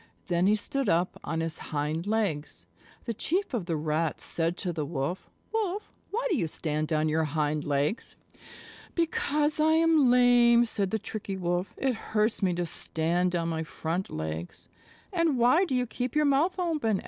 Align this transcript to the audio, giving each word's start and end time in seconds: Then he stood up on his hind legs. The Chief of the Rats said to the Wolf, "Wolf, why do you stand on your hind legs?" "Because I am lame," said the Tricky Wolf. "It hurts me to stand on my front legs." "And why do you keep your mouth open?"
Then 0.29 0.47
he 0.47 0.55
stood 0.55 0.89
up 0.89 1.19
on 1.23 1.41
his 1.41 1.59
hind 1.69 2.07
legs. 2.07 2.65
The 3.05 3.13
Chief 3.13 3.53
of 3.53 3.67
the 3.67 3.75
Rats 3.77 4.23
said 4.23 4.57
to 4.57 4.73
the 4.73 4.83
Wolf, 4.83 5.29
"Wolf, 5.53 5.91
why 6.09 6.25
do 6.31 6.35
you 6.35 6.47
stand 6.47 6.91
on 6.91 7.07
your 7.07 7.25
hind 7.25 7.65
legs?" 7.65 8.15
"Because 8.95 9.59
I 9.59 9.73
am 9.73 10.09
lame," 10.09 10.65
said 10.65 10.89
the 10.89 10.97
Tricky 10.97 11.37
Wolf. 11.37 11.75
"It 11.77 11.93
hurts 11.93 12.41
me 12.41 12.55
to 12.55 12.65
stand 12.65 13.35
on 13.35 13.49
my 13.49 13.61
front 13.61 14.09
legs." 14.09 14.69
"And 15.13 15.37
why 15.37 15.65
do 15.65 15.75
you 15.75 15.85
keep 15.85 16.15
your 16.15 16.25
mouth 16.25 16.57
open?" 16.57 16.99